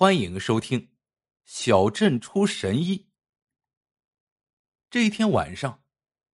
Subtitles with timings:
[0.00, 0.80] 欢迎收听
[1.44, 2.96] 《小镇出神医》。
[4.88, 5.82] 这一天晚上，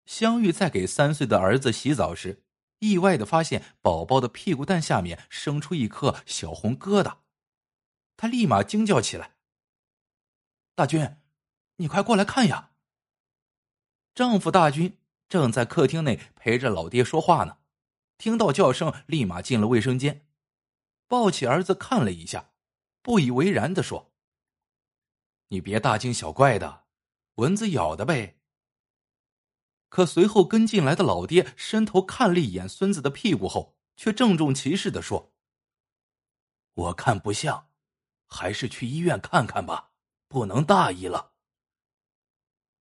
[0.05, 2.45] 香玉在给三岁的儿子洗澡时，
[2.79, 7.17] 意外的发现宝宝的屁股蛋下面生出一颗小红疙瘩，
[8.15, 9.35] 他立马惊叫起来
[10.73, 11.17] ：“大军，
[11.75, 12.71] 你快过来看呀！”
[14.15, 14.97] 丈夫大军
[15.27, 17.57] 正在客厅内陪着老爹说话呢，
[18.17, 20.25] 听到叫声，立马进了卫生间，
[21.09, 22.53] 抱起儿子看了一下。
[23.07, 24.11] 不以为然的说
[25.47, 26.83] ：“你别大惊小怪的，
[27.35, 28.41] 蚊子咬的呗。”
[29.87, 35.31] 可随后跟进来的老爹伸头看了一眼孙子的屁股后，却郑重其事的说
[36.75, 37.69] ：“我看不像，
[38.25, 39.93] 还是去医院看看吧，
[40.27, 41.31] 不能大意了。”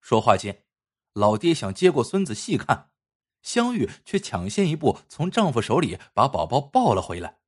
[0.02, 0.66] 说话间，
[1.12, 2.90] 老爹想接过孙子细看，
[3.42, 7.38] 香玉却抢先一步从丈夫手里把宝宝抱了回来。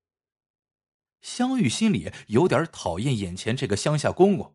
[1.20, 4.54] 香玉心里有点讨厌眼前这个乡下公公，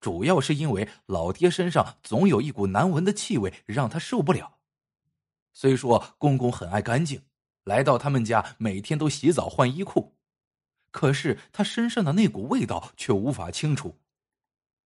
[0.00, 4.58] 主要是因为老爹身上总有一股难闻的气味，让他受不了。
[5.52, 7.22] 虽说公公很爱干净，
[7.64, 10.16] 来到他们家每天都洗澡换衣裤，
[10.90, 13.98] 可是他身上的那股味道却无法清除，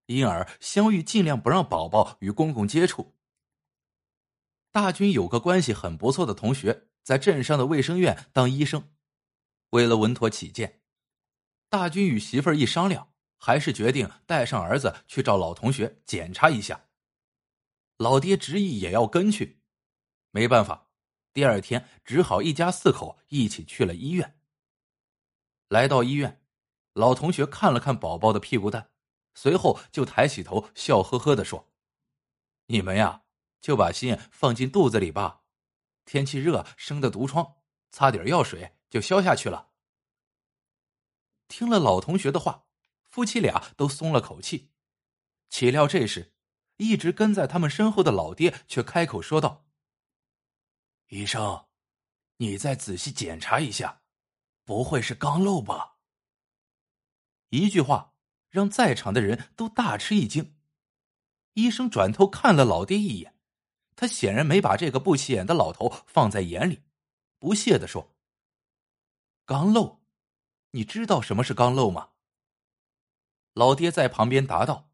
[0.07, 3.15] 因而香玉尽量不让宝宝与公公接触。
[4.73, 8.89] 大军有个关系很不错的同学，在镇上的卫生院当医生，
[9.71, 10.81] 为了稳妥起见。
[11.77, 16.85] 大军与媳妇儿一商量，还是决定带上儿子去找老同学检查一下。
[17.97, 19.61] 老爹执意也要跟去，
[20.31, 20.87] 没办法，
[21.33, 24.39] 第二天只好一家四口一起去了医院。
[25.67, 26.41] 来到医院，
[26.93, 28.91] 老同学看了看宝宝的屁股蛋，
[29.35, 31.73] 随后就抬起头，笑呵呵的说
[32.67, 33.23] ：“你们呀，
[33.61, 35.41] 就把心放进肚子里吧，
[36.05, 37.57] 天气热生的毒疮，
[37.91, 39.71] 擦点药水就消下去了。”
[41.57, 42.65] 听了老同学的话，
[43.09, 44.73] 夫妻俩都松了口气。
[45.49, 46.35] 岂料这时，
[46.79, 49.65] 一直跟在他们身后的老爹却开口说道
[51.11, 51.67] ：“医生，
[52.39, 54.03] 你再仔细检查一下，
[54.65, 55.99] 不会是肛瘘吧？”
[57.51, 58.15] 一句话
[58.51, 60.57] 让在场的人都大吃一惊。
[61.53, 63.39] 医生转头看了老爹一眼，
[63.95, 66.83] 他显然没把这个不起眼的老头放在眼里，
[67.39, 68.13] 不屑的说
[69.47, 69.99] ：“肛瘘。”
[70.75, 72.09] 你知道什么是肛瘘吗？
[73.53, 74.91] 老爹在旁边答道：“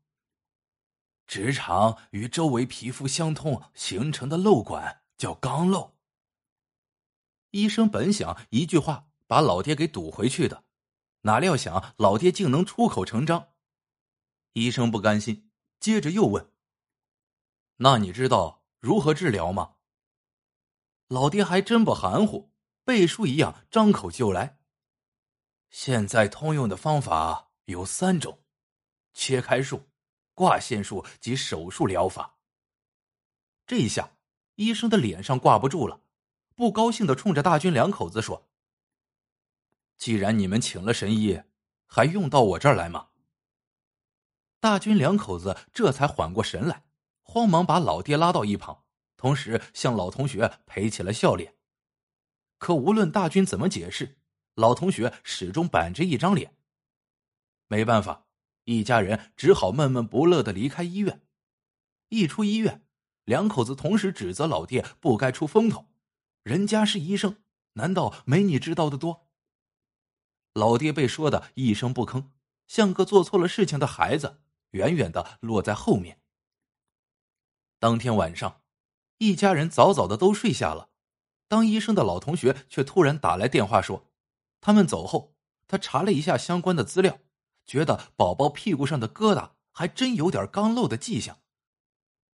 [1.26, 5.92] 直肠与周围皮肤相通形成的瘘管叫肛瘘。”
[7.52, 10.64] 医生本想一句话把老爹给堵回去的，
[11.22, 13.48] 哪料想老爹竟能出口成章。
[14.52, 16.52] 医生不甘心，接着又问
[17.76, 19.76] ：“那你知道如何治疗吗？”
[21.08, 22.52] 老爹还真不含糊，
[22.84, 24.59] 背书一样张口就来。
[25.70, 28.41] 现在通用的方法有三种：
[29.14, 29.88] 切开术、
[30.34, 32.36] 挂线术及手术疗法。
[33.66, 34.16] 这一下，
[34.56, 36.00] 医生的脸上挂不住了，
[36.56, 38.48] 不高兴的冲着大军两口子说
[39.97, 41.41] ：“既然你们请了神医，
[41.86, 43.09] 还用到我这儿来吗？”
[44.59, 46.84] 大军两口子这才缓过神来，
[47.22, 48.84] 慌忙把老爹拉到一旁，
[49.16, 51.54] 同时向老同学赔起了笑脸。
[52.59, 54.19] 可无论大军怎么解释，
[54.55, 56.56] 老同学始终板着一张脸。
[57.69, 58.27] 没办法，
[58.65, 61.22] 一家人只好闷闷不乐的离开医院。
[62.09, 62.84] 一出医院，
[63.25, 65.87] 两口子同时指责老爹不该出风头。
[66.43, 67.37] 人家是医生，
[67.75, 69.28] 难道没你知道的多？
[70.55, 72.31] 老爹被说的一声不吭，
[72.66, 74.41] 像个做错了事情的孩子，
[74.72, 76.21] 远远的落在后面。
[77.78, 78.62] 当天晚上，
[79.19, 80.91] 一家人早早的都睡下了。
[81.47, 84.09] 当医生的老同学却突然打来电话说。
[84.60, 85.34] 他们走后，
[85.66, 87.21] 他查了一下相关的资料，
[87.65, 91.41] 觉得宝宝屁股上的疙瘩还真有点刚漏的迹象。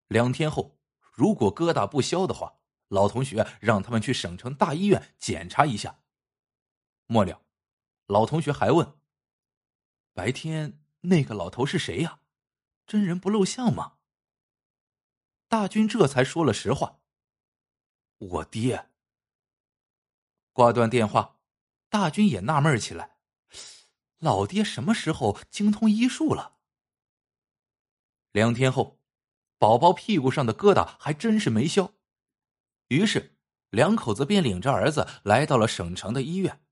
[0.08, 0.78] 两天后，
[1.12, 6.00] 如果疙瘩不消的话，老同学让他们去省城大医院检查一下。
[7.08, 7.42] 末了，
[8.06, 8.96] 老同学还问
[10.14, 12.20] ：“白天那个老头是谁呀？
[12.86, 13.98] 真人不露相吗？”
[15.50, 17.00] 大军这才说了实话
[18.18, 18.90] ：“我爹。”
[20.54, 21.33] 挂断电话。
[21.94, 23.18] 大军也纳闷起来，
[24.18, 26.56] 老爹什么时候精通医术了？
[28.32, 29.00] 两天后，
[29.60, 31.94] 宝宝屁股上的疙瘩还真是没消，
[32.88, 33.38] 于是
[33.70, 36.64] 两口子便领着儿子来到了省城的医院。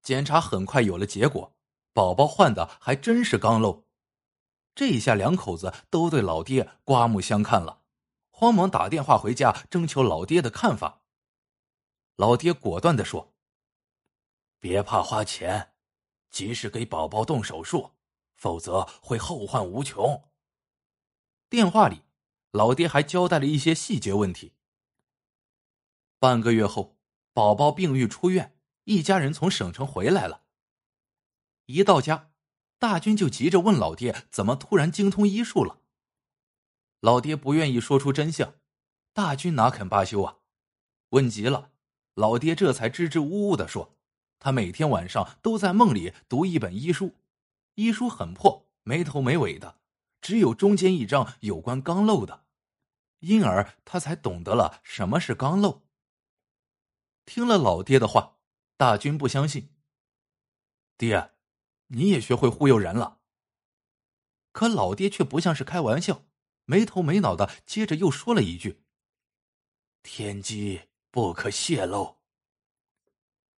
[0.00, 1.56] 检查很快有了结果，
[1.92, 3.82] 宝宝患的还真是肛瘘。
[4.76, 7.82] 这一下两口子都对老爹刮目相看了，
[8.30, 11.02] 慌忙打电话回家征求老爹的看法。
[12.14, 13.29] 老爹果断的说。
[14.60, 15.72] 别怕花钱，
[16.30, 17.92] 及时给宝宝动手术，
[18.34, 20.22] 否则会后患无穷。
[21.48, 22.02] 电话里，
[22.52, 24.52] 老爹还交代了一些细节问题。
[26.18, 26.98] 半个月后，
[27.32, 28.54] 宝宝病愈出院，
[28.84, 30.42] 一家人从省城回来了。
[31.64, 32.30] 一到家，
[32.78, 35.78] 大军就急着问老爹怎么突然精通医术了。
[37.00, 38.54] 老爹不愿意说出真相，
[39.14, 40.36] 大军哪肯罢休啊？
[41.10, 41.72] 问急了，
[42.14, 43.96] 老爹这才支支吾吾的说
[44.40, 47.14] ：“他每天晚上都在梦里读一本医书，
[47.76, 49.78] 医书很破，没头没尾的，
[50.20, 52.46] 只有中间一章有关肛瘘的，
[53.20, 55.82] 因而他才懂得了什么是肛瘘。”
[57.24, 58.38] 听了老爹的话，
[58.76, 59.72] 大军不相信。
[60.96, 61.32] 爹，
[61.88, 63.20] 你也学会忽悠人了。
[64.52, 66.24] 可老爹却不像是开玩笑，
[66.64, 68.82] 没头没脑的，接着又说了一句
[70.02, 70.82] ：“天机。”
[71.12, 72.19] 不可泄露。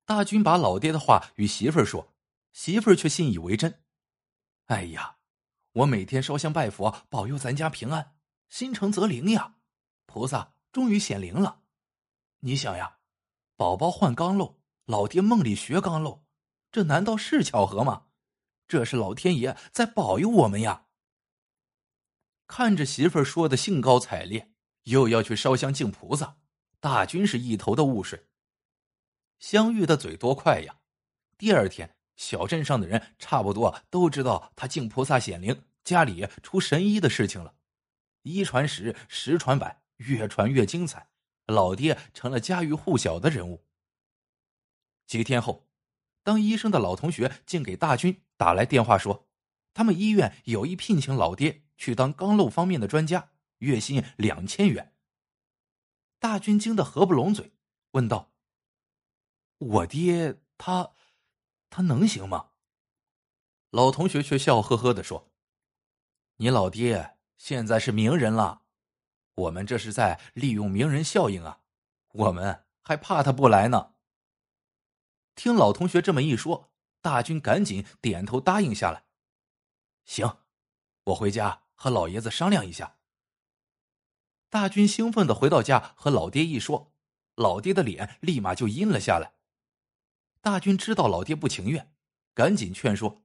[0.05, 2.13] 大军把老爹的话与媳妇儿说，
[2.53, 3.83] 媳妇儿却信以为真。
[4.67, 5.17] 哎呀，
[5.73, 8.17] 我每天烧香拜佛，保佑咱家平安，
[8.49, 9.57] 心诚则灵呀！
[10.07, 11.63] 菩萨终于显灵了。
[12.41, 12.99] 你想呀，
[13.57, 16.25] 宝宝患刚漏，老爹梦里学刚漏，
[16.71, 18.07] 这难道是巧合吗？
[18.67, 20.87] 这是老天爷在保佑我们呀！
[22.47, 24.53] 看着媳妇儿说的兴高采烈，
[24.85, 26.37] 又要去烧香敬菩萨。
[26.81, 28.27] 大军是一头的雾水。
[29.43, 30.77] 相遇的嘴多快呀！
[31.37, 37.57] 第二天，小镇上的人差不多都知道他敬菩萨显灵，家里出神医的事情了。
[38.23, 41.09] 一传十，十传百，越传越精彩。
[41.47, 43.65] 老爹成了家喻户晓的人物。
[45.09, 45.69] 几天后，
[46.23, 49.29] 当医生的老同学竟给大军打来电话说，
[49.75, 54.95] 他们医院有意聘请老爹去当肛瘘方面的专家，月薪两千元。
[56.21, 57.51] 大军惊得合不拢嘴，
[57.91, 58.32] 问道
[59.63, 60.93] ：“我爹他，
[61.71, 62.51] 他能行吗？”
[63.71, 65.33] 老同学却笑呵呵的说
[66.37, 68.63] ：“你老爹现在是名人了，
[69.35, 71.63] 我们这是在利用名人效应啊，
[72.13, 73.95] 我们还怕他不来呢。”
[75.35, 76.71] 听老同学这么一说，
[77.01, 79.07] 大军赶紧点头答应下来
[80.05, 80.39] ：“行，
[81.05, 82.99] 我回家和老爷子商量一下。”
[84.51, 86.93] 大军兴奋的回到家，和老爹一说，
[87.37, 89.33] 老爹的脸立马就阴了下来。
[90.43, 91.95] 大军知道老爹不情愿，
[92.35, 93.23] 赶紧劝说：“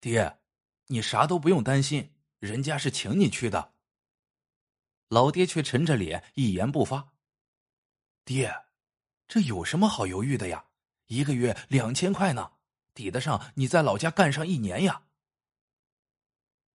[0.00, 0.38] 爹，
[0.86, 3.74] 你啥都不用担心，人家是请你去的。”
[5.10, 7.12] 老爹却沉着脸，一言不发。
[8.24, 8.66] 爹，
[9.26, 10.66] 这有什么好犹豫的呀？
[11.06, 12.52] 一个月两千块呢，
[12.94, 15.08] 抵得上你在老家干上一年呀。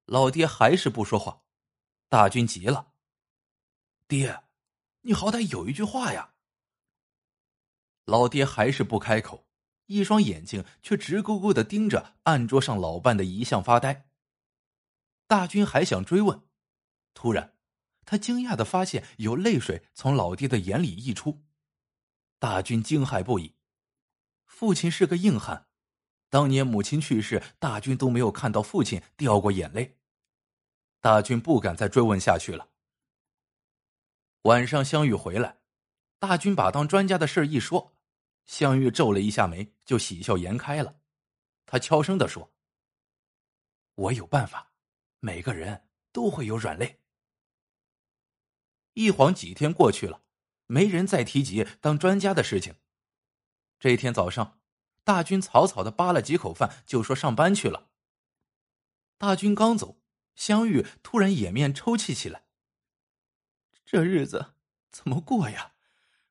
[0.07, 1.45] 老爹还是不说话，
[2.09, 2.95] 大军急了。
[4.09, 4.43] 爹，
[5.03, 6.35] 你好歹有一句话呀！
[8.05, 9.47] 老爹还是不开口，
[9.87, 14.09] 一双眼睛却直勾勾的盯着案桌上老伴的遗像发呆。
[15.27, 16.43] 大军还想追问，
[17.15, 17.57] 突然，
[18.05, 21.45] 他惊讶的发现有泪水从老爹的眼里溢出。
[22.41, 23.55] 大军惊骇不已，
[24.47, 25.69] 父亲是个硬汉，
[26.29, 29.99] 当年母亲去世，大军都没有看到父亲掉过眼泪。
[31.01, 32.71] 大军不敢再追问下去了。
[34.43, 35.60] 晚上，香玉回来，
[36.21, 37.95] 大军把当专家的事一说，
[38.45, 41.01] 香玉皱了一下眉，就喜笑颜开了。
[41.65, 42.53] 他悄声的说
[43.97, 44.71] ：“我有办法，
[45.21, 47.01] 每个人都会有软肋。”
[48.93, 50.23] 一晃几天过去了，
[50.67, 52.75] 没人再提及当专家的事情。
[53.79, 54.61] 这一天早上，
[55.03, 57.89] 大军草草的扒了几口饭，就说上班去了。
[59.17, 60.03] 大军刚走，
[60.35, 62.45] 香玉突然掩面抽泣起来。
[63.87, 64.53] 这日子
[64.91, 65.73] 怎么过呀？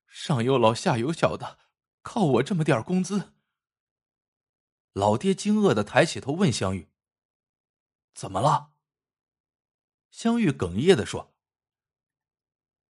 [0.10, 1.60] 上有老下有小的，
[2.02, 3.34] 靠我这么点工资。
[4.94, 6.90] 老爹惊愕的抬起头问香玉
[8.14, 8.74] ：“怎么了？”
[10.12, 11.36] 香玉哽咽的说：“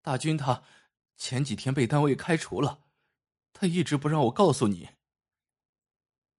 [0.01, 0.63] 大军他
[1.17, 2.83] 前几天被单位开除了，
[3.51, 4.89] 他一直不让我告诉你。”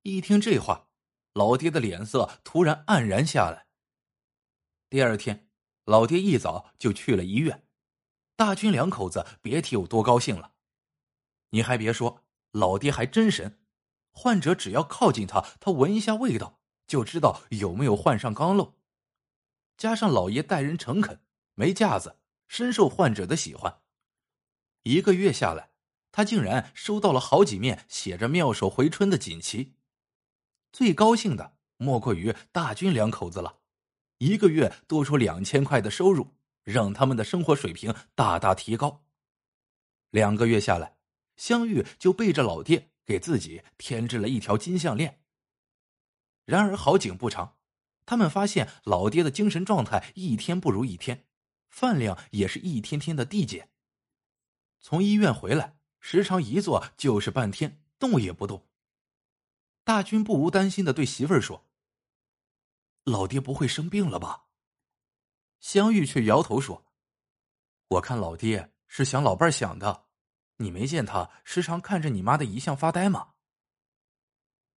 [0.03, 0.89] 一听这话，
[1.33, 3.67] 老爹的脸色突然黯然下来。
[4.89, 5.51] 第二天，
[5.85, 7.67] 老爹一早就去了医院。
[8.37, 10.55] 大军两口子别提有多高兴了，
[11.51, 13.59] 你还别说，老爹还真神，
[14.11, 18.75] 患者只要靠近他，他闻一下味道就知道有没有患上肛瘘。
[19.77, 21.21] 加上老爷待人诚恳，
[21.55, 23.81] 没架子，深受患者的喜欢。
[24.83, 25.71] 一个月下来，
[26.13, 29.75] 他竟然收到了好几面写着“妙手回春”的锦旗。
[30.73, 33.61] 最高兴的莫过于大军两口子了，
[34.19, 36.35] 一个月多出两千块的收入。
[36.65, 39.03] 让他们的生活水平大大提高。
[40.11, 40.98] 两个月下来，
[41.39, 45.23] 香玉就背着老爹给自己添置了一条金项链。
[46.45, 47.57] 然而好景不长，
[48.05, 51.27] 他们发现老爹的精神状态一天不如一天，
[51.71, 53.71] 饭量也是一天天的递减。
[54.81, 58.67] 从医院回来，时常一坐就是半天，动也不动。
[59.85, 61.67] 大军不无担心的对媳妇儿说
[63.05, 64.47] ：“老爹不会生病了吧？”
[65.61, 66.85] 香玉却摇头说
[67.89, 70.08] ：“我看老爹是想老伴想的，
[70.59, 73.31] 你没见他时常看着你妈的遗像发呆吗？”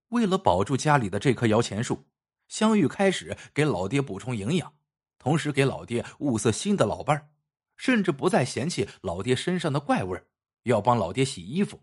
[0.09, 2.07] 为了保住家里的这棵摇钱树，
[2.47, 4.73] 香玉开始给老爹补充营养，
[5.17, 7.29] 同时给老爹物色新的老伴儿，
[7.77, 10.21] 甚至不再嫌弃老爹身上的怪味，
[10.63, 11.81] 要帮老爹洗衣服，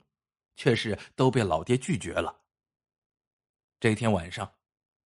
[0.56, 2.40] 却是都被老爹拒绝了。
[3.78, 4.54] 这天晚上，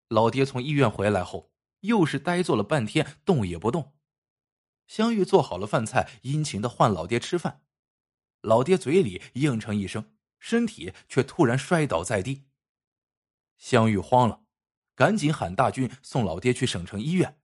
[0.08, 1.52] 老爹从医院回来后。
[1.82, 3.96] 又是呆坐了半天，动也不动。
[4.86, 7.64] 香玉做好了饭菜，殷勤的唤老爹吃饭。
[8.42, 12.46] 老爹嘴里应承一声，身体却突然摔倒在地。
[13.58, 14.44] 香玉慌了，
[14.96, 17.40] 赶紧喊大军送老爹去省城医院。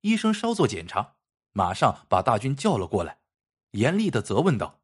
[0.00, 1.16] 医生稍作检查，
[1.52, 3.20] 马上把大军叫了过来，
[3.72, 4.82] 严厉的责问道：“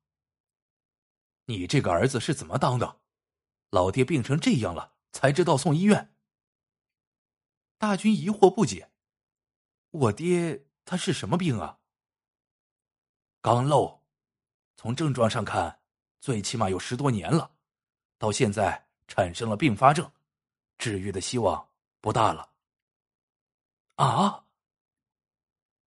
[1.46, 3.00] 你这个儿子是怎么当的？
[3.70, 6.14] 老爹病成这样了，才知道送医院。”
[7.78, 8.90] 大军疑惑不解
[9.90, 11.80] ：“我爹他是什么病啊？”
[13.40, 13.99] 肛瘘，
[14.82, 15.78] 从症状上看，
[16.22, 17.50] 最起码有十多年了，
[18.16, 20.10] 到现在产生了并发症，
[20.78, 21.68] 治愈的希望
[22.00, 22.50] 不大了。
[23.96, 24.46] 啊！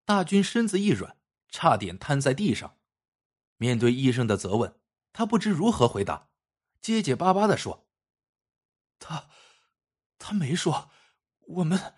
[0.05, 1.17] 大军身子一软，
[1.49, 2.77] 差点瘫在地上。
[3.57, 4.79] 面对医生的责问，
[5.11, 6.29] 他不知如何回答，
[6.79, 7.87] 结结巴巴的说
[8.99, 9.27] ：“他，
[10.19, 10.91] 他没说。”
[11.47, 11.95] 我们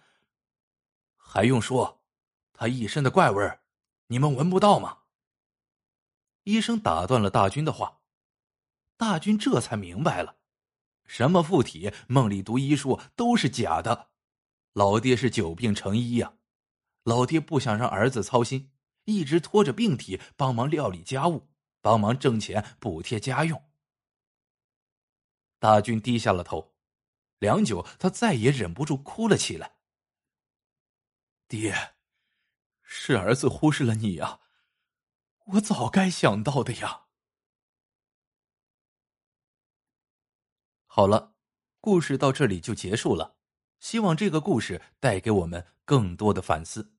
[1.18, 2.02] 还用说，
[2.54, 3.66] 他一身的怪味儿，
[4.08, 5.00] 你们闻不到吗？
[6.46, 8.02] 医生打断了大军的话，
[8.98, 10.38] 大军这才明白了，
[11.06, 14.10] 什么附体、梦里读医书都是假的，
[14.74, 16.36] 老爹是久病成医呀。
[17.04, 18.72] 老爹不想让儿子操心，
[19.06, 21.50] 一直拖着病体帮忙料理家务，
[21.82, 23.62] 帮忙挣钱补贴家用。
[25.60, 26.76] 大军低下了头。
[27.40, 29.78] 良久，他再也忍不住哭了起来。
[31.48, 31.96] 爹，
[32.84, 34.40] 是儿子忽视了你呀，
[35.46, 37.04] 我早该想到的呀。
[40.88, 41.36] 好了，
[41.80, 43.36] 故事到这里就结束了。
[43.80, 46.95] 希望这个故事带给我们更多的反思。